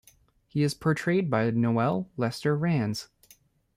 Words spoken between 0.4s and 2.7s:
He is portrayed by Noel Lester